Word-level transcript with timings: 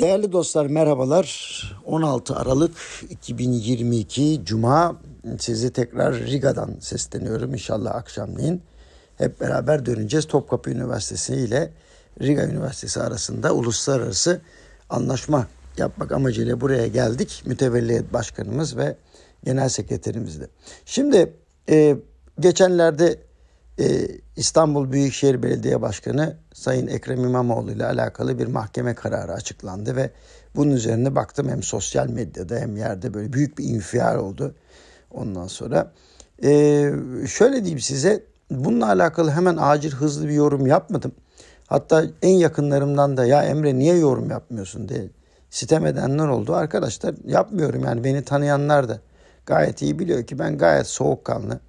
Değerli 0.00 0.32
dostlar 0.32 0.66
merhabalar. 0.66 1.78
16 1.84 2.36
Aralık 2.36 2.76
2022 3.10 4.40
Cuma 4.44 4.96
sizi 5.38 5.72
tekrar 5.72 6.14
Riga'dan 6.14 6.76
sesleniyorum 6.80 7.52
inşallah 7.52 7.94
akşamleyin. 7.94 8.62
Hep 9.18 9.40
beraber 9.40 9.86
döneceğiz. 9.86 10.26
Topkapı 10.26 10.70
Üniversitesi 10.70 11.34
ile 11.34 11.70
Riga 12.20 12.42
Üniversitesi 12.44 13.00
arasında 13.00 13.54
uluslararası 13.54 14.40
anlaşma 14.90 15.46
yapmak 15.76 16.12
amacıyla 16.12 16.60
buraya 16.60 16.86
geldik. 16.86 17.42
Mütevelliyet 17.46 18.12
Başkanımız 18.12 18.76
ve 18.76 18.96
Genel 19.44 19.68
Sekreterimizle. 19.68 20.46
Şimdi 20.84 21.32
e, 21.68 21.96
geçenlerde 22.40 23.18
e, 23.80 24.08
İstanbul 24.36 24.92
Büyükşehir 24.92 25.42
Belediye 25.42 25.82
Başkanı 25.82 26.36
Sayın 26.52 26.86
Ekrem 26.86 27.24
İmamoğlu 27.24 27.72
ile 27.72 27.86
alakalı 27.86 28.38
bir 28.38 28.46
mahkeme 28.46 28.94
kararı 28.94 29.32
açıklandı 29.32 29.96
ve 29.96 30.10
bunun 30.56 30.70
üzerine 30.70 31.14
baktım 31.14 31.48
hem 31.48 31.62
sosyal 31.62 32.08
medyada 32.08 32.56
hem 32.56 32.76
yerde 32.76 33.14
böyle 33.14 33.32
büyük 33.32 33.58
bir 33.58 33.64
infial 33.64 34.18
oldu. 34.18 34.54
Ondan 35.10 35.46
sonra 35.46 35.92
e, 36.44 36.50
şöyle 37.28 37.56
diyeyim 37.56 37.80
size 37.80 38.24
bununla 38.50 38.86
alakalı 38.88 39.30
hemen 39.30 39.56
acil 39.60 39.92
hızlı 39.92 40.28
bir 40.28 40.34
yorum 40.34 40.66
yapmadım. 40.66 41.12
Hatta 41.66 42.04
en 42.22 42.34
yakınlarımdan 42.34 43.16
da 43.16 43.26
ya 43.26 43.42
Emre 43.42 43.78
niye 43.78 43.96
yorum 43.96 44.30
yapmıyorsun 44.30 44.88
diye 44.88 45.10
sitem 45.50 45.86
edenler 45.86 46.26
oldu. 46.28 46.54
Arkadaşlar 46.54 47.14
yapmıyorum 47.26 47.84
yani 47.84 48.04
beni 48.04 48.24
tanıyanlar 48.24 48.88
da 48.88 49.00
gayet 49.46 49.82
iyi 49.82 49.98
biliyor 49.98 50.26
ki 50.26 50.38
ben 50.38 50.58
gayet 50.58 50.86
soğukkanlı 50.86 51.60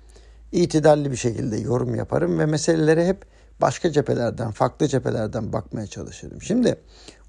itidalli 0.56 1.12
bir 1.12 1.16
şekilde 1.16 1.58
yorum 1.58 1.96
yaparım 1.96 2.40
ve 2.40 2.46
meselelere 2.46 3.08
hep 3.08 3.26
başka 3.62 3.92
cephelerden, 3.92 4.52
farklı 4.52 4.88
cephelerden 4.88 5.54
bakmaya 5.54 5.88
çalışırım. 5.88 6.42
Şimdi 6.42 6.76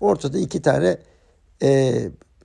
ortada 0.01 0.39
iki 0.39 0.63
tane 0.63 0.99
e, 1.63 1.95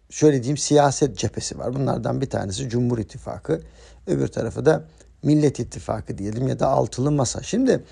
şöyle 0.10 0.38
diyeyim 0.38 0.58
siyaset 0.58 1.18
cephesi 1.18 1.60
var. 1.60 1.76
Bunlardan 1.76 2.22
bir 2.22 2.30
tanesi 2.30 2.70
Cumhur 2.70 2.98
İttifakı, 2.98 3.62
öbür 4.08 4.28
tarafı 4.28 4.66
da 4.66 4.84
Millet 5.24 5.60
İttifakı 5.60 6.18
diyelim 6.18 6.48
ya 6.48 6.60
da 6.60 6.68
altılı 6.68 7.12
masa. 7.12 7.44
Şimdi 7.44 7.84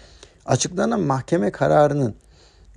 açıklanan 0.46 1.00
mahkeme 1.00 1.52
kararının 1.52 2.16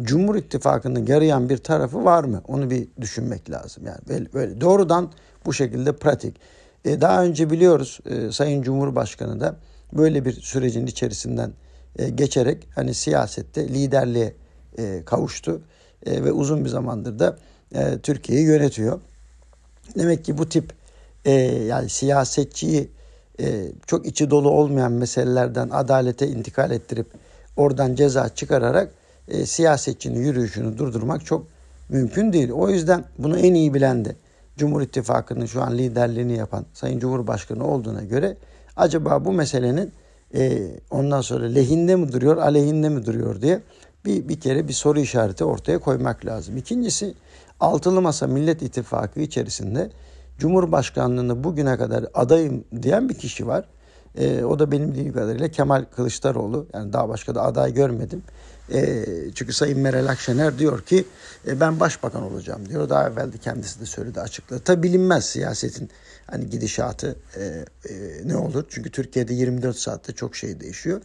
Cumhur 0.03 0.37
İttifakı'nı 0.37 1.11
yarayan 1.11 1.49
bir 1.49 1.59
tarafı 1.59 2.05
var 2.05 2.25
mı? 2.25 2.43
Onu 2.49 2.71
bir 2.71 2.89
düşünmek 3.01 3.51
lazım. 3.51 3.87
Yani 3.87 3.99
böyle, 4.09 4.33
böyle 4.33 4.61
doğrudan 4.61 5.13
bu 5.47 5.53
şekilde 5.53 5.97
pratik. 5.97 6.37
E, 6.85 7.01
daha 7.01 7.25
önce 7.25 7.51
biliyoruz 7.51 8.01
e, 8.07 8.33
Sayın 8.33 8.63
Cumhurbaşkanı 8.63 9.41
da 9.41 9.57
böyle 9.93 10.25
bir 10.25 10.33
sürecin 10.33 10.87
içerisinden 10.87 11.53
e, 11.99 12.09
geçerek 12.09 12.69
hani 12.75 12.95
siyasette 12.95 13.69
liderliğe 13.69 14.35
e, 14.79 15.03
kavuştu 15.05 15.63
e, 16.07 16.25
ve 16.25 16.33
uzun 16.33 16.65
bir 16.65 16.71
zamandır 16.71 17.19
da 17.19 17.39
e, 17.75 17.99
Türkiye'yi 17.99 18.47
yönetiyor. 18.47 19.01
Demek 19.99 20.25
ki 20.25 20.39
bu 20.39 20.49
tip 20.49 20.73
e, 21.25 21.33
yani 21.67 21.89
siyasetçiyi 21.89 22.91
e, 23.41 23.67
çok 23.87 24.07
içi 24.07 24.31
dolu 24.31 24.51
olmayan 24.51 24.93
meselelerden 24.93 25.69
adalete 25.71 26.29
intikal 26.29 26.71
ettirip 26.71 27.07
oradan 27.57 27.95
ceza 27.95 28.29
çıkararak 28.29 28.91
e, 29.29 29.47
siyasetçinin 29.47 30.21
yürüyüşünü 30.21 30.79
durdurmak 30.79 31.27
çok 31.27 31.47
mümkün 31.89 32.33
değil. 32.33 32.51
O 32.51 32.71
yüzden 32.71 33.05
bunu 33.19 33.39
en 33.39 33.55
iyi 33.55 33.75
bilen 33.75 34.05
de 34.05 34.17
Cumhur 34.57 34.83
İttifakı'nın 34.83 35.47
şu 35.47 35.63
an 35.63 35.79
liderliğini 35.79 36.37
yapan 36.37 36.67
Sayın 36.73 36.99
Cumhurbaşkanı 36.99 37.67
olduğuna 37.67 38.03
göre 38.03 38.37
acaba 38.83 39.25
bu 39.25 39.33
meselenin 39.33 39.93
e, 40.35 40.71
ondan 40.91 41.21
sonra 41.21 41.45
lehinde 41.45 41.97
mi 41.97 42.13
duruyor, 42.13 42.37
aleyhinde 42.37 42.89
mi 42.89 43.07
duruyor 43.07 43.43
diye 43.43 43.61
bir, 44.05 44.29
bir 44.29 44.41
kere 44.41 44.69
bir 44.69 44.73
soru 44.73 45.01
işareti 45.01 45.45
ortaya 45.45 45.79
koymak 45.79 46.27
lazım. 46.27 46.57
İkincisi 46.57 47.15
altılı 47.61 48.03
masa 48.03 48.27
Millet 48.27 48.63
İttifakı 48.63 49.21
içerisinde 49.21 49.91
Cumhurbaşkanlığını 50.39 51.45
bugüne 51.45 51.77
kadar 51.77 52.05
adayım 52.15 52.65
diyen 52.83 53.09
bir 53.09 53.15
kişi 53.15 53.47
var. 53.47 53.65
E, 54.19 54.45
o 54.45 54.59
da 54.59 54.73
benim 54.73 54.91
bildiğim 54.91 55.13
kadarıyla 55.13 55.49
Kemal 55.49 55.85
Kılıçdaroğlu. 55.97 56.67
Yani 56.75 56.93
daha 56.93 57.09
başka 57.09 57.35
da 57.35 57.43
aday 57.43 57.75
görmedim. 57.75 58.23
E, 58.73 59.05
çünkü 59.35 59.53
Sayın 59.53 59.81
Meral 59.81 60.07
Akşener 60.07 60.59
diyor 60.59 60.83
ki 60.83 61.05
e, 61.47 61.61
ben 61.61 61.81
başbakan 61.81 62.23
olacağım 62.23 62.69
diyor. 62.69 62.89
Daha 62.89 63.09
evvel 63.09 63.33
de 63.33 63.39
kendisi 63.39 63.81
de 63.81 63.87
söyledi 63.87 64.21
açıkladı. 64.21 64.61
Tabi 64.65 64.83
bilinmez 64.83 65.25
siyasetin 65.25 65.91
hani 66.27 66.51
gidişatı 66.51 67.17
e, 67.37 67.43
e, 67.43 67.65
ne 68.25 68.37
olur. 68.37 68.65
Çünkü 68.69 68.91
Türkiye'de 68.91 69.35
24 69.35 69.77
saatte 69.77 70.13
çok 70.13 70.37
şey 70.37 70.61
değişiyor. 70.61 71.01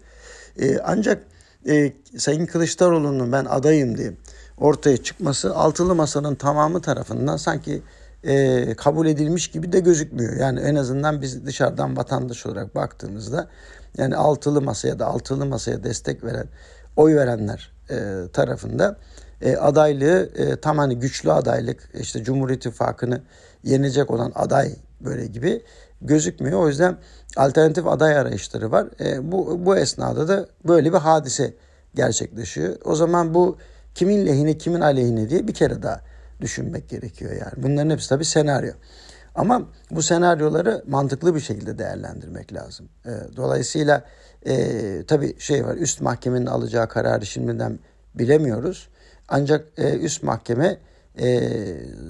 E, 0.60 0.78
ancak 0.80 1.24
e, 1.68 1.94
Sayın 2.18 2.46
Kılıçdaroğlu'nun 2.46 3.32
ben 3.32 3.46
adayım 3.46 3.98
diye 3.98 4.14
ortaya 4.58 4.98
çıkması 4.98 5.56
altılı 5.56 5.96
masanın 5.96 6.36
tamamı 6.36 6.82
tarafından 6.82 7.38
sanki 7.38 7.82
e, 8.24 8.74
kabul 8.78 9.08
edilmiş 9.08 9.48
gibi 9.48 9.72
de 9.72 9.80
gözükmüyor. 9.80 10.38
Yani 10.38 10.60
en 10.60 10.76
azından 10.76 11.22
biz 11.22 11.46
dışarıdan 11.46 11.98
vatandaş 11.98 12.46
olarak 12.46 12.76
baktığımızda 12.76 13.50
yani 13.98 14.16
altılı 14.16 14.62
masaya 14.62 15.00
da 15.00 15.06
altılı 15.06 15.46
masaya 15.46 15.84
destek 15.84 16.24
veren 16.24 16.48
oy 16.98 17.16
verenler 17.16 17.72
e, 17.90 17.96
tarafında 18.34 18.98
e, 19.42 19.56
adaylığı 19.56 20.30
e, 20.36 20.56
tam 20.56 20.78
hani 20.78 21.00
güçlü 21.00 21.32
adaylık 21.32 21.90
işte 22.00 22.24
Cumhur 22.24 22.50
İttifakı'nı 22.50 23.22
yenecek 23.64 24.12
olan 24.12 24.32
aday 24.36 24.76
böyle 25.02 25.26
gibi 25.26 25.64
gözükmüyor. 26.02 26.60
O 26.60 26.68
yüzden 26.68 26.98
alternatif 27.38 27.88
aday 27.88 28.18
arayışları 28.18 28.72
var. 28.72 28.88
E, 29.00 29.32
bu, 29.32 29.66
bu 29.66 29.78
esnada 29.78 30.28
da 30.28 30.48
böyle 30.68 30.94
bir 30.94 30.98
hadise 30.98 31.54
gerçekleşiyor. 31.96 32.76
O 32.86 32.96
zaman 32.96 33.34
bu 33.34 33.58
kimin 33.96 34.26
lehine 34.26 34.58
kimin 34.58 34.82
aleyhine 34.82 35.30
diye 35.30 35.48
bir 35.48 35.54
kere 35.54 35.84
daha 35.84 36.02
düşünmek 36.42 36.90
gerekiyor 36.90 37.32
yani. 37.32 37.54
Bunların 37.58 37.90
hepsi 37.90 38.10
tabii 38.10 38.26
senaryo. 38.26 38.74
Ama 39.36 39.62
bu 39.92 40.02
senaryoları 40.02 40.84
mantıklı 40.88 41.36
bir 41.36 41.40
şekilde 41.40 41.78
değerlendirmek 41.78 42.54
lazım. 42.54 42.90
E, 43.06 43.12
dolayısıyla 43.36 44.04
e, 44.48 45.04
tabii 45.08 45.40
şey 45.40 45.66
var 45.66 45.76
üst 45.76 46.02
mahkemenin 46.02 46.46
alacağı 46.46 46.90
kararı 46.90 47.26
şimdiden 47.26 47.80
bilemiyoruz. 48.16 48.90
Ancak 49.28 49.68
e, 49.78 49.98
üst 49.98 50.24
mahkeme 50.24 50.78
e, 51.20 51.40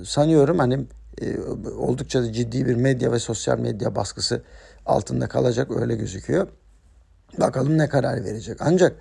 sanıyorum 0.06 0.60
hani 0.60 0.86
e, 1.22 1.40
oldukça 1.78 2.24
da 2.24 2.34
ciddi 2.34 2.66
bir 2.66 2.76
medya 2.76 3.12
ve 3.12 3.20
sosyal 3.20 3.60
medya 3.60 3.96
baskısı 3.96 4.42
altında 4.86 5.28
kalacak 5.28 5.72
öyle 5.82 5.96
gözüküyor. 5.96 6.48
Bakalım 7.38 7.78
ne 7.78 7.90
karar 7.90 8.24
verecek. 8.24 8.58
Ancak 8.60 8.96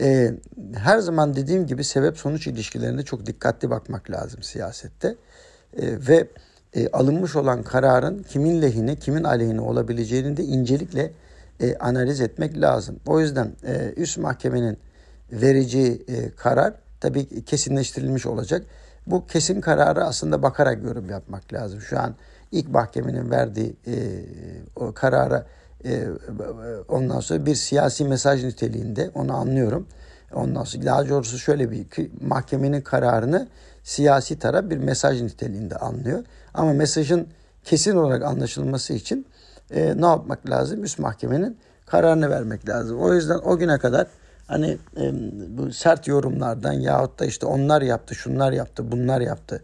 e, 0.00 0.30
her 0.74 0.98
zaman 0.98 1.34
dediğim 1.36 1.66
gibi 1.66 1.84
sebep 1.84 2.18
sonuç 2.18 2.46
ilişkilerine 2.46 3.02
çok 3.02 3.26
dikkatli 3.26 3.70
bakmak 3.70 4.10
lazım 4.10 4.42
siyasette. 4.42 5.08
E, 5.76 6.08
ve 6.08 6.28
e, 6.74 6.88
alınmış 6.88 7.36
olan 7.36 7.62
kararın 7.62 8.22
kimin 8.22 8.62
lehine 8.62 8.96
kimin 8.96 9.24
aleyhine 9.24 9.60
olabileceğini 9.60 10.36
de 10.36 10.44
incelikle 10.44 11.12
e, 11.60 11.76
analiz 11.76 12.20
etmek 12.20 12.60
lazım. 12.60 13.00
O 13.06 13.20
yüzden 13.20 13.52
e, 13.66 13.92
üst 13.96 14.18
mahkemenin 14.18 14.78
vereceği 15.32 16.04
e, 16.08 16.30
karar 16.30 16.74
tabii 17.00 17.44
kesinleştirilmiş 17.44 18.26
olacak. 18.26 18.66
Bu 19.06 19.26
kesin 19.26 19.60
kararı 19.60 20.04
aslında 20.04 20.42
bakarak 20.42 20.84
yorum 20.84 21.10
yapmak 21.10 21.52
lazım. 21.52 21.80
Şu 21.80 21.98
an 21.98 22.14
ilk 22.52 22.68
mahkemenin 22.68 23.30
verdiği 23.30 23.76
e, 23.86 23.94
o 24.76 24.92
karara 24.92 25.46
e, 25.84 26.04
ondan 26.88 27.20
sonra 27.20 27.46
bir 27.46 27.54
siyasi 27.54 28.04
mesaj 28.04 28.44
niteliğinde 28.44 29.10
onu 29.14 29.36
anlıyorum. 29.36 29.86
Ondan 30.34 30.64
sonra 30.64 30.84
daha 30.84 31.08
doğrusu 31.08 31.38
şöyle 31.38 31.70
bir 31.70 31.86
mahkemenin 32.20 32.80
kararını 32.80 33.48
siyasi 33.82 34.38
taraf 34.38 34.70
bir 34.70 34.78
mesaj 34.78 35.22
niteliğinde 35.22 35.76
anlıyor. 35.76 36.24
Ama 36.54 36.72
mesajın 36.72 37.28
kesin 37.64 37.96
olarak 37.96 38.22
anlaşılması 38.22 38.92
için 38.92 39.26
e, 39.70 40.00
ne 40.00 40.06
yapmak 40.06 40.50
lazım? 40.50 40.84
Üst 40.84 40.98
mahkemenin 40.98 41.58
kararını 41.86 42.30
vermek 42.30 42.68
lazım. 42.68 43.00
O 43.00 43.14
yüzden 43.14 43.38
o 43.38 43.58
güne 43.58 43.78
kadar 43.78 44.06
hani 44.46 44.78
e, 44.96 45.12
bu 45.58 45.72
sert 45.72 46.08
yorumlardan 46.08 46.72
yahut 46.72 47.18
da 47.18 47.26
işte 47.26 47.46
onlar 47.46 47.82
yaptı, 47.82 48.14
şunlar 48.14 48.52
yaptı, 48.52 48.92
bunlar 48.92 49.20
yaptı 49.20 49.62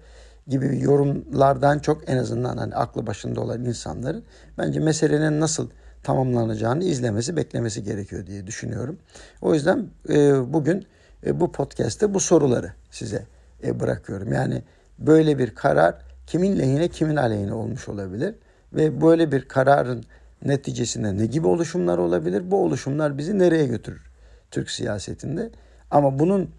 gibi 0.49 0.81
yorumlardan 0.81 1.79
çok 1.79 2.09
en 2.11 2.17
azından 2.17 2.57
hani 2.57 2.75
aklı 2.75 3.07
başında 3.07 3.41
olan 3.41 3.65
insanların 3.65 4.25
bence 4.59 4.81
meselenin 4.81 5.41
nasıl 5.41 5.69
tamamlanacağını 6.03 6.85
izlemesi, 6.85 7.37
beklemesi 7.37 7.83
gerekiyor 7.83 8.27
diye 8.27 8.47
düşünüyorum. 8.47 8.99
O 9.41 9.55
yüzden 9.55 9.87
e, 10.09 10.53
bugün 10.53 10.87
e, 11.27 11.41
bu 11.41 11.53
podcast'te 11.53 12.15
bu 12.15 12.21
soruları 12.21 12.73
size 12.91 13.27
e, 13.65 13.81
bırakıyorum. 13.81 14.33
Yani 14.33 14.63
böyle 14.99 15.39
bir 15.39 15.55
karar 15.55 15.95
kimin 16.27 16.59
lehine 16.59 16.89
kimin 16.89 17.17
aleyhine 17.17 17.55
olmuş 17.55 17.89
olabilir 17.89 18.35
ve 18.75 19.01
böyle 19.01 19.33
bir 19.33 19.49
kararın 19.49 20.05
neticesinde 20.45 21.19
ne 21.19 21.27
gibi 21.27 21.47
oluşumlar 21.47 21.99
olabilir? 21.99 22.51
Bu 22.51 22.65
oluşumlar 22.65 23.19
bizi 23.19 23.39
nereye 23.39 23.67
götürür 23.67 24.11
Türk 24.51 24.71
siyasetinde? 24.71 25.51
Ama 25.91 26.19
bunun 26.19 26.51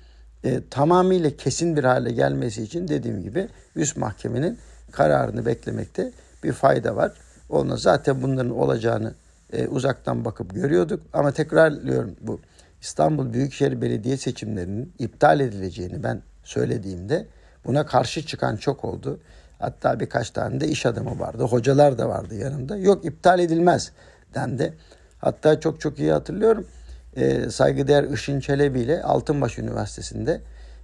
e, 0.43 0.61
tamamıyla 0.69 1.29
kesin 1.37 1.75
bir 1.75 1.83
hale 1.83 2.11
gelmesi 2.11 2.63
için 2.63 2.87
dediğim 2.87 3.23
gibi 3.23 3.47
üst 3.75 3.97
mahkemenin 3.97 4.57
kararını 4.91 5.45
beklemekte 5.45 6.11
bir 6.43 6.51
fayda 6.51 6.95
var. 6.95 7.11
Ona 7.49 7.77
zaten 7.77 8.21
bunların 8.21 8.57
olacağını 8.57 9.13
e, 9.53 9.67
uzaktan 9.67 10.25
bakıp 10.25 10.55
görüyorduk. 10.55 11.01
Ama 11.13 11.31
tekrarlıyorum 11.31 12.15
bu 12.21 12.39
İstanbul 12.81 13.33
Büyükşehir 13.33 13.81
Belediye 13.81 14.17
seçimlerinin 14.17 14.93
iptal 14.99 15.39
edileceğini 15.39 16.03
ben 16.03 16.21
söylediğimde 16.43 17.27
Buna 17.65 17.85
karşı 17.85 18.25
çıkan 18.25 18.55
çok 18.55 18.85
oldu. 18.85 19.19
Hatta 19.59 19.99
birkaç 19.99 20.29
tane 20.29 20.59
de 20.61 20.67
iş 20.67 20.85
adamı 20.85 21.19
vardı. 21.19 21.43
Hocalar 21.43 21.97
da 21.97 22.09
vardı 22.09 22.35
yanımda. 22.35 22.77
Yok 22.77 23.05
iptal 23.05 23.39
edilmez 23.39 23.91
dendi. 24.33 24.73
Hatta 25.19 25.59
çok 25.59 25.81
çok 25.81 25.99
iyi 25.99 26.11
hatırlıyorum. 26.11 26.67
E, 27.15 27.49
saygıdeğer 27.49 28.03
Işın 28.03 28.39
Çelebi 28.39 28.79
ile 28.79 29.03
Altınbaş 29.03 29.59
Üniversitesi'nde 29.59 30.41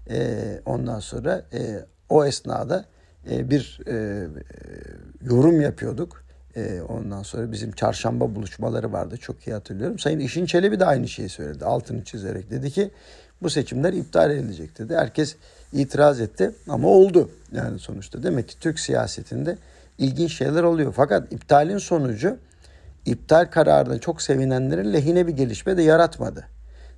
e, 0.10 0.38
ondan 0.66 1.00
sonra 1.00 1.42
e, 1.54 1.86
o 2.10 2.26
esnada 2.26 2.86
e, 3.32 3.50
bir 3.50 3.80
e, 3.88 4.28
yorum 5.22 5.62
yapıyorduk. 5.62 6.24
E, 6.56 6.82
ondan 6.82 7.24
sonra 7.24 7.52
bizim 7.52 7.72
çarşamba 7.72 8.36
buluşmaları 8.36 8.94
vardı. 8.94 9.18
Çok 9.18 9.48
iyi 9.48 9.54
hatırlıyorum. 9.54 10.00
Sayın 10.00 10.20
İşin 10.20 10.46
Çelebi 10.46 10.80
de 10.80 10.86
aynı 10.86 11.08
şeyi 11.08 11.30
söyledi. 11.30 11.66
Altını 11.66 12.04
çizerek 12.04 12.52
dedi 12.52 12.72
ki 12.72 12.92
bu 13.42 13.50
seçimler 13.50 13.94
iptal 13.94 14.32
edilecek 14.32 14.78
dedi. 14.80 14.96
Herkes 14.96 15.36
itiraz 15.74 16.22
etti 16.22 16.52
ama 16.70 16.88
oldu. 16.88 17.32
Yani 17.52 17.80
sonuçta 17.80 18.24
demek 18.24 18.48
ki 18.48 18.60
Türk 18.60 18.80
siyasetinde 18.80 19.58
ilginç 19.98 20.38
şeyler 20.38 20.64
oluyor. 20.64 20.94
Fakat 20.96 21.34
iptalin 21.34 21.78
sonucu 21.78 22.38
iptal 23.06 23.46
kararına 23.46 24.00
çok 24.00 24.22
sevinenlerin 24.22 24.94
lehine 24.94 25.28
bir 25.28 25.34
gelişme 25.34 25.78
de 25.78 25.82
yaratmadı. 25.82 26.46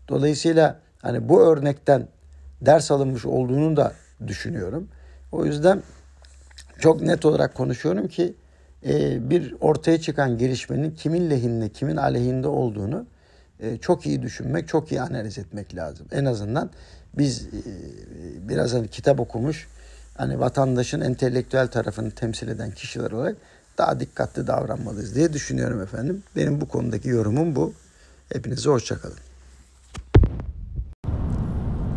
Dolayısıyla 0.10 0.80
hani 1.02 1.30
bu 1.30 1.42
örnekten 1.42 2.08
ders 2.62 2.92
alınmış 2.92 3.26
olduğunu 3.26 3.78
da 3.78 3.94
düşünüyorum. 4.28 4.88
O 5.32 5.46
yüzden 5.46 5.84
çok 6.80 7.02
net 7.02 7.26
olarak 7.26 7.56
konuşuyorum 7.56 8.08
ki 8.08 8.34
e, 8.86 9.30
bir 9.30 9.56
ortaya 9.62 10.02
çıkan 10.02 10.38
gelişmenin 10.38 10.92
kimin 10.92 11.30
lehinde, 11.30 11.70
kimin 11.70 11.98
aleyhinde 11.98 12.48
olduğunu 12.48 13.06
çok 13.82 14.06
iyi 14.06 14.22
düşünmek, 14.22 14.68
çok 14.68 14.92
iyi 14.92 15.02
analiz 15.02 15.38
etmek 15.38 15.76
lazım. 15.76 16.08
En 16.12 16.26
azından 16.26 16.70
biz 17.18 17.46
e, 17.46 17.50
biraz 18.50 18.74
hani 18.74 18.88
kitap 18.88 19.20
okumuş, 19.20 19.68
hani 20.18 20.40
vatandaşın 20.40 21.02
entelektüel 21.02 21.68
tarafını 21.68 22.12
temsil 22.12 22.48
eden 22.48 22.72
kişiler 22.72 23.12
olarak 23.12 23.36
daha 23.78 24.00
dikkatli 24.00 24.48
davranmalıyız 24.48 25.16
diye 25.16 25.34
düşünüyorum 25.34 25.82
efendim. 25.82 26.24
Benim 26.36 26.62
bu 26.62 26.68
konudaki 26.68 27.10
yorumum 27.10 27.56
bu. 27.56 27.74
Hepinize 28.34 28.70
hoşçakalın. 28.70 29.18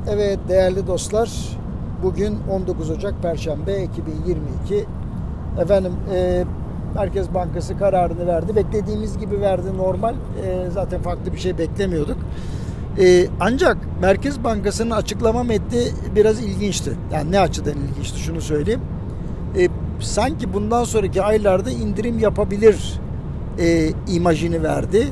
Evet 0.08 0.38
değerli 0.48 0.86
dostlar, 0.86 1.58
bugün 2.02 2.38
19 2.50 2.90
Ocak 2.90 3.22
Perşembe 3.22 3.82
2022. 3.82 4.86
Efendim 5.60 5.92
e, 6.12 6.44
Merkez 6.94 7.34
Bankası 7.34 7.78
kararını 7.78 8.26
verdi. 8.26 8.56
Beklediğimiz 8.56 9.18
gibi 9.18 9.40
verdi 9.40 9.76
normal. 9.76 10.14
E, 10.14 10.70
zaten 10.70 11.02
farklı 11.02 11.32
bir 11.32 11.38
şey 11.38 11.58
beklemiyorduk. 11.58 12.16
E, 12.98 13.26
ancak 13.40 13.76
Merkez 14.00 14.44
Bankası'nın 14.44 14.90
açıklama 14.90 15.42
metni 15.42 15.80
biraz 16.16 16.42
ilginçti. 16.42 16.92
Yani 17.12 17.32
ne 17.32 17.40
açıdan 17.40 17.74
ilginçti 17.74 18.18
şunu 18.18 18.40
söyleyeyim. 18.40 18.80
E, 19.58 19.68
sanki 20.00 20.54
bundan 20.54 20.84
sonraki 20.84 21.22
aylarda 21.22 21.70
indirim 21.70 22.18
yapabilir 22.18 23.00
e, 23.58 23.90
imajını 24.08 24.62
verdi. 24.62 25.08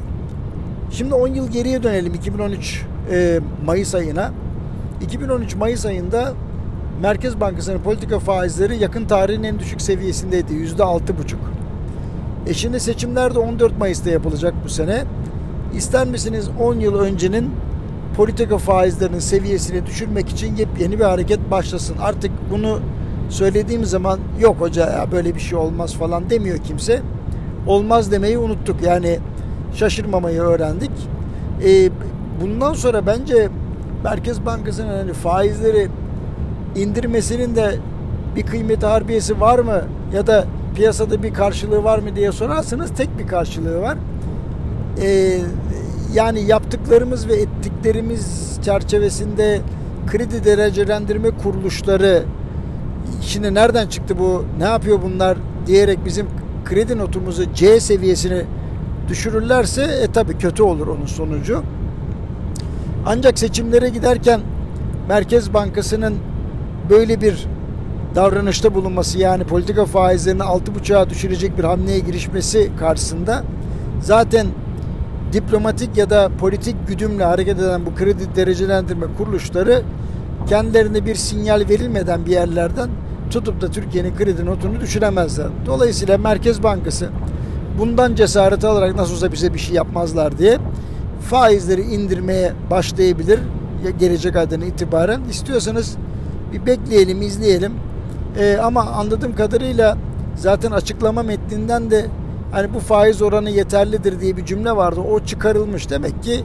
Şimdi 0.90 1.14
10 1.14 1.28
yıl 1.28 1.49
geriye 1.50 1.82
dönelim 1.82 2.14
2013 2.14 2.82
e, 3.11 3.40
Mayıs 3.67 3.94
ayına. 3.94 4.31
2013 5.00 5.56
Mayıs 5.56 5.87
ayında 5.87 6.32
Merkez 7.02 7.40
Bankası'nın 7.40 7.78
politika 7.78 8.19
faizleri 8.19 8.76
yakın 8.76 9.05
tarihin 9.05 9.43
en 9.43 9.58
düşük 9.58 9.82
seviyesindeydi. 9.82 10.55
Yüzde 10.55 10.85
altı 10.85 11.19
buçuk. 11.19 11.40
E 12.46 12.54
şimdi 12.54 12.80
seçimler 12.80 13.34
de 13.34 13.38
14 13.38 13.78
Mayıs'ta 13.78 14.10
yapılacak 14.10 14.54
bu 14.64 14.68
sene. 14.68 15.04
İster 15.74 16.06
misiniz 16.06 16.50
10 16.60 16.74
yıl 16.74 16.98
öncenin 16.98 17.50
politika 18.16 18.58
faizlerinin 18.58 19.18
seviyesini 19.18 19.86
düşürmek 19.86 20.28
için 20.28 20.56
yepyeni 20.56 20.98
bir 20.98 21.04
hareket 21.04 21.50
başlasın. 21.50 21.96
Artık 22.00 22.30
bunu 22.50 22.80
söylediğim 23.28 23.84
zaman 23.84 24.18
yok 24.40 24.56
hoca 24.60 24.90
ya 24.90 25.12
böyle 25.12 25.34
bir 25.34 25.40
şey 25.40 25.58
olmaz 25.58 25.94
falan 25.94 26.30
demiyor 26.30 26.58
kimse. 26.58 27.02
Olmaz 27.66 28.12
demeyi 28.12 28.38
unuttuk. 28.38 28.82
Yani 28.82 29.18
şaşırmamayı 29.74 30.40
öğrendik. 30.40 30.90
E, 31.64 31.90
bundan 32.40 32.74
sonra 32.74 33.06
bence 33.06 33.48
Merkez 34.04 34.46
Bankası'nın 34.46 34.96
hani 34.98 35.12
faizleri 35.12 35.88
indirmesinin 36.76 37.56
de 37.56 37.74
bir 38.36 38.42
kıymeti 38.42 38.86
harbiyesi 38.86 39.40
var 39.40 39.58
mı 39.58 39.82
ya 40.14 40.26
da 40.26 40.44
piyasada 40.74 41.22
bir 41.22 41.34
karşılığı 41.34 41.84
var 41.84 41.98
mı 41.98 42.16
diye 42.16 42.32
sorarsanız 42.32 42.90
tek 42.90 43.19
bir 43.19 43.26
karşılığı 43.26 43.80
var. 43.80 43.98
Ee, 45.02 45.38
yani 46.14 46.40
yaptıklarımız 46.40 47.28
ve 47.28 47.34
ettiklerimiz 47.34 48.58
çerçevesinde 48.64 49.60
kredi 50.06 50.44
derecelendirme 50.44 51.30
kuruluşları 51.30 52.22
şimdi 53.20 53.54
nereden 53.54 53.86
çıktı 53.86 54.19
bu 54.19 54.44
ne 54.58 54.64
yapıyor 54.64 54.98
bunlar 55.02 55.38
diyerek 55.66 56.04
bizim 56.04 56.26
kredi 56.64 56.98
notumuzu 56.98 57.54
C 57.54 57.80
seviyesine 57.80 58.42
düşürürlerse 59.08 59.82
e 59.82 60.12
tabi 60.12 60.38
kötü 60.38 60.62
olur 60.62 60.86
onun 60.86 61.06
sonucu. 61.06 61.62
Ancak 63.06 63.38
seçimlere 63.38 63.88
giderken 63.88 64.40
Merkez 65.08 65.54
Bankası'nın 65.54 66.14
böyle 66.90 67.20
bir 67.20 67.46
davranışta 68.14 68.75
bulunması 68.75 69.19
yani 69.19 69.44
politika 69.44 69.85
faizlerini 69.85 70.43
6,5'a 70.43 71.11
düşürecek 71.11 71.59
bir 71.59 71.64
hamleye 71.64 71.99
girişmesi 71.99 72.70
karşısında 72.79 73.44
zaten 74.00 74.47
diplomatik 75.32 75.97
ya 75.97 76.11
da 76.11 76.31
politik 76.41 76.76
güdümle 76.88 77.25
hareket 77.25 77.59
eden 77.59 77.87
bu 77.87 77.94
kredi 77.94 78.37
derecelendirme 78.37 79.06
kuruluşları 79.19 79.82
kendilerine 80.49 81.05
bir 81.05 81.14
sinyal 81.14 81.64
verilmeden 81.69 82.26
bir 82.26 82.31
yerlerden 82.31 82.88
tutup 83.31 83.61
da 83.61 83.70
Türkiye'nin 83.70 84.17
kredi 84.17 84.47
notunu 84.47 84.81
düşüremezler. 84.81 85.49
Dolayısıyla 85.67 86.19
Merkez 86.19 86.62
Bankası 86.62 87.09
bundan 87.79 88.14
cesaret 88.14 88.64
alarak 88.64 88.97
nasıl 88.97 89.14
olsa 89.14 89.32
bize 89.32 89.55
bir 89.55 89.59
şey 89.59 89.75
yapmazlar 89.75 90.38
diye 90.38 90.59
faizleri 91.31 91.81
indirmeye 91.82 92.53
başlayabilir 92.70 93.41
gelecek 93.99 94.37
aydan 94.37 94.61
itibaren. 94.61 95.20
İstiyorsanız 95.31 95.97
bir 96.53 96.67
bekleyelim, 96.67 97.23
izleyelim. 97.23 97.73
Ee, 98.38 98.58
ama 98.62 98.81
anladığım 98.82 99.37
kadarıyla 99.37 99.96
zaten 100.37 100.70
açıklama 100.70 101.23
metninden 101.23 101.90
de 101.90 102.06
hani 102.52 102.75
bu 102.75 102.81
faiz 102.81 103.23
oranı 103.23 103.50
yeterlidir 103.50 104.20
diye 104.20 104.37
bir 104.37 104.44
cümle 104.44 104.76
vardı. 104.76 105.00
O 105.00 105.20
çıkarılmış 105.20 105.90
demek 105.90 106.23
ki 106.23 106.44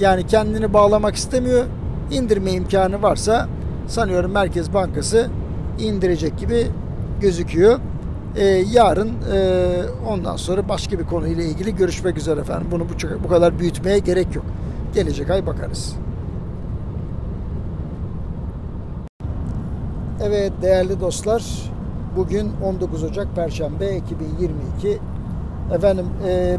yani 0.00 0.26
kendini 0.26 0.72
bağlamak 0.72 1.14
istemiyor. 1.14 1.64
İndirme 2.10 2.50
imkanı 2.50 3.02
varsa 3.02 3.48
sanıyorum 3.86 4.32
Merkez 4.32 4.74
Bankası 4.74 5.30
indirecek 5.78 6.38
gibi 6.38 6.66
gözüküyor. 7.20 7.78
Ee, 8.36 8.44
yarın 8.72 9.08
e, 9.08 9.68
ondan 10.08 10.36
sonra 10.36 10.68
başka 10.68 10.98
bir 10.98 11.04
konuyla 11.04 11.44
ilgili 11.44 11.76
görüşmek 11.76 12.18
üzere 12.18 12.40
efendim. 12.40 12.68
Bunu 12.70 12.82
bu, 12.82 13.24
bu 13.24 13.28
kadar 13.28 13.58
büyütmeye 13.58 13.98
gerek 13.98 14.36
yok. 14.36 14.44
Gelecek 14.94 15.30
ay 15.30 15.46
bakarız. 15.46 15.96
Evet 20.24 20.52
değerli 20.62 21.00
dostlar 21.00 21.44
bugün 22.16 22.50
19 22.64 23.04
Ocak 23.04 23.36
Perşembe 23.36 23.96
2022 23.96 24.98
efendim 25.74 26.06
e, 26.28 26.58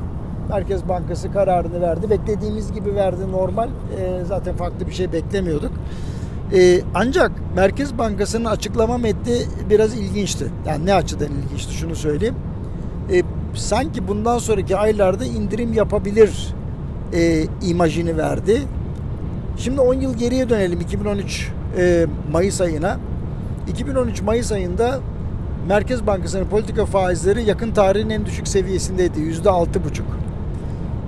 Merkez 0.50 0.90
Bankası 0.90 1.32
kararını 1.32 1.82
verdi. 1.82 2.10
Beklediğimiz 2.10 2.74
gibi 2.74 2.96
verdi 2.96 3.32
normal. 3.32 3.68
E, 3.68 4.26
zaten 4.26 4.56
farklı 4.56 4.88
bir 4.88 4.92
şey 4.92 5.14
beklemiyorduk. 5.14 5.72
E, 6.54 6.82
ancak 6.96 7.32
Merkez 7.56 7.98
Bankası'nın 7.98 8.46
açıklama 8.46 8.98
metni 8.98 9.38
biraz 9.70 9.98
ilginçti. 9.98 10.46
Yani 10.68 10.86
ne 10.86 10.94
açıdan 10.94 11.30
ilginçti 11.32 11.74
şunu 11.74 11.96
söyleyeyim. 11.96 12.36
E, 13.12 13.24
sanki 13.54 14.08
bundan 14.08 14.38
sonraki 14.38 14.78
aylarda 14.78 15.26
indirim 15.26 15.74
yapabilir 15.74 16.54
e, 17.14 17.46
imajını 17.62 18.18
verdi. 18.18 18.62
Şimdi 19.58 19.82
10 19.82 19.94
yıl 19.94 20.14
geriye 20.14 20.50
dönelim 20.50 20.82
2013 20.82 21.52
e, 21.78 22.06
Mayıs 22.32 22.62
ayına 22.62 22.98
2013 23.68 24.22
Mayıs 24.22 24.52
ayında 24.52 25.00
Merkez 25.68 26.08
Bankası'nın 26.08 26.46
politika 26.46 26.86
faizleri 26.86 27.44
yakın 27.44 27.72
tarihin 27.72 28.10
en 28.10 28.26
düşük 28.26 28.48
seviyesindeydi. 28.48 29.20
Yüzde 29.20 29.50
altı 29.50 29.84
buçuk. 29.84 30.06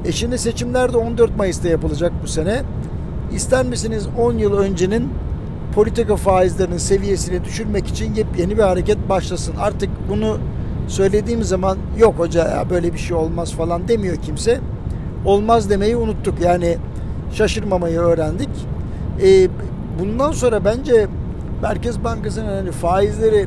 E 0.05 0.11
şimdi 0.11 0.37
seçimler 0.37 0.93
de 0.93 0.97
14 0.97 1.37
Mayıs'ta 1.37 1.67
yapılacak 1.67 2.11
bu 2.23 2.27
sene. 2.27 2.61
İster 3.33 3.65
misiniz 3.65 4.07
10 4.17 4.37
yıl 4.37 4.57
öncenin 4.57 5.09
politika 5.75 6.15
faizlerinin 6.15 6.77
seviyesini 6.77 7.43
düşürmek 7.43 7.87
için 7.87 8.13
yepyeni 8.13 8.57
bir 8.57 8.63
hareket 8.63 9.09
başlasın. 9.09 9.55
Artık 9.59 9.89
bunu 10.09 10.37
söylediğim 10.87 11.43
zaman 11.43 11.77
yok 11.97 12.19
hoca 12.19 12.49
ya 12.49 12.69
böyle 12.69 12.93
bir 12.93 12.97
şey 12.97 13.17
olmaz 13.17 13.53
falan 13.53 13.87
demiyor 13.87 14.15
kimse. 14.15 14.59
Olmaz 15.25 15.69
demeyi 15.69 15.95
unuttuk. 15.95 16.41
Yani 16.41 16.77
şaşırmamayı 17.31 17.99
öğrendik. 17.99 18.49
E, 19.23 19.47
bundan 19.99 20.31
sonra 20.31 20.65
bence 20.65 21.07
Merkez 21.61 22.03
Bankası'nın 22.03 22.55
hani 22.55 22.71
faizleri 22.71 23.45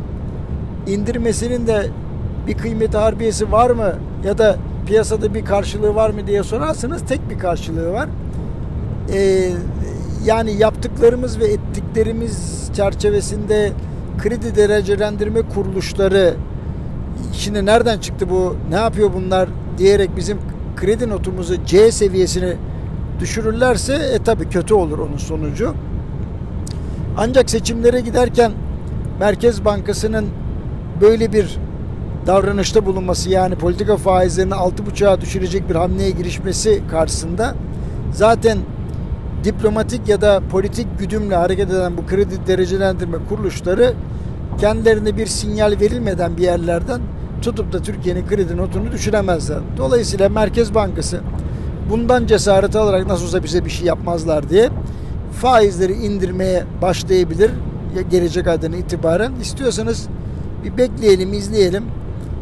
indirmesinin 0.87 1.67
de 1.67 1.87
bir 2.47 2.55
kıymeti 2.55 2.99
harbiyesi 2.99 3.53
var 3.53 3.71
mı 3.71 3.93
ya 4.25 4.39
da 4.39 4.57
piyasada 4.87 5.35
bir 5.35 5.45
karşılığı 5.45 5.95
var 5.95 6.11
mı 6.11 6.27
diye 6.27 6.43
sorarsanız 6.43 7.03
tek 7.03 7.31
bir 7.31 7.39
karşılığı 7.39 7.93
var. 7.93 8.09
Ee, 9.13 9.51
yani 10.25 10.53
yaptıklarımız 10.53 11.41
ve 11.41 11.45
ettiklerimiz 11.45 12.69
çerçevesinde 12.77 13.73
kredi 14.19 14.57
derecelendirme 14.57 15.43
kuruluşları 15.43 16.35
şimdi 17.33 17.67
nereden 17.67 17.99
çıktı 17.99 18.31
bu 18.31 18.57
ne 18.71 18.77
yapıyor 18.77 19.11
bunlar 19.15 19.49
diyerek 19.79 20.17
bizim 20.17 20.39
kredi 20.77 21.09
notumuzu 21.09 21.65
C 21.65 21.93
seviyesine 21.93 22.57
düşürürlerse 23.21 23.95
e 23.95 24.23
tabi 24.23 24.49
kötü 24.49 24.75
olur 24.75 24.99
onun 24.99 25.17
sonucu. 25.17 25.75
Ancak 27.21 27.51
seçimlere 27.51 28.01
giderken 28.01 28.53
Merkez 29.21 29.65
Bankası'nın 29.65 30.27
böyle 31.01 31.33
bir 31.33 31.59
davranışta 32.27 32.87
bulunması 32.87 33.31
yani 33.31 33.55
politika 33.55 33.97
faizlerini 33.97 34.55
6.5'a 34.55 35.21
düşürecek 35.21 35.69
bir 35.69 35.75
hamleye 35.75 36.11
girişmesi 36.11 36.83
karşısında 36.91 37.55
zaten 38.13 38.59
diplomatik 39.45 40.09
ya 40.09 40.21
da 40.21 40.43
politik 40.51 40.87
güdümle 40.99 41.37
hareket 41.37 41.71
eden 41.71 41.97
bu 41.97 42.07
kredi 42.07 42.47
derecelendirme 42.47 43.19
kuruluşları 43.29 43.95
kendilerine 44.61 45.17
bir 45.17 45.27
sinyal 45.27 45.77
verilmeden 45.81 46.37
bir 46.37 46.43
yerlerden 46.43 47.01
tutup 47.43 47.73
da 47.73 47.83
Türkiye'nin 47.83 48.27
kredi 48.27 48.57
notunu 48.57 48.93
düşüremezler. 48.93 49.59
Dolayısıyla 49.77 50.29
Merkez 50.29 50.75
Bankası 50.75 51.21
bundan 51.91 52.27
cesaret 52.27 52.77
alarak 52.77 53.07
nasıl 53.07 53.25
olsa 53.25 53.45
bize 53.45 53.65
bir 53.65 53.71
şey 53.71 53.87
yapmazlar 53.87 54.51
diye 54.51 54.71
faizleri 55.33 55.93
indirmeye 55.93 56.65
başlayabilir 56.83 57.51
gelecek 58.11 58.47
aydan 58.47 58.73
itibaren. 58.73 59.33
İstiyorsanız 59.43 60.09
bir 60.65 60.77
bekleyelim, 60.77 61.33
izleyelim. 61.33 61.85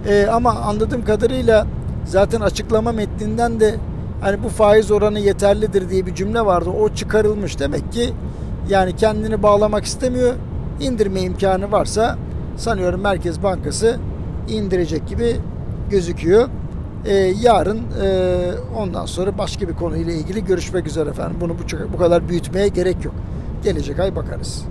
Ee, 0.08 0.26
ama 0.32 0.50
anladığım 0.50 1.04
kadarıyla 1.04 1.66
zaten 2.04 2.40
açıklama 2.40 2.92
metninden 2.92 3.60
de 3.60 3.74
hani 4.20 4.44
bu 4.44 4.48
faiz 4.48 4.90
oranı 4.90 5.18
yeterlidir 5.18 5.90
diye 5.90 6.06
bir 6.06 6.14
cümle 6.14 6.40
vardı. 6.40 6.70
O 6.70 6.88
çıkarılmış 6.88 7.58
demek 7.58 7.92
ki 7.92 8.12
yani 8.68 8.96
kendini 8.96 9.42
bağlamak 9.42 9.84
istemiyor. 9.84 10.34
İndirme 10.80 11.20
imkanı 11.20 11.72
varsa 11.72 12.18
sanıyorum 12.56 13.00
Merkez 13.00 13.42
Bankası 13.42 13.96
indirecek 14.48 15.08
gibi 15.08 15.36
gözüküyor. 15.90 16.48
Ee, 17.06 17.14
yarın 17.40 17.80
e, 18.02 18.08
ondan 18.76 19.06
sonra 19.06 19.38
başka 19.38 19.68
bir 19.68 19.74
konuyla 19.74 20.12
ilgili 20.12 20.44
görüşmek 20.44 20.86
üzere 20.86 21.10
efendim. 21.10 21.36
Bunu 21.40 21.52
bu, 21.52 21.92
bu 21.92 21.98
kadar 21.98 22.28
büyütmeye 22.28 22.68
gerek 22.68 23.04
yok. 23.04 23.14
Gelecek 23.64 23.98
ay 23.98 24.16
bakarız. 24.16 24.64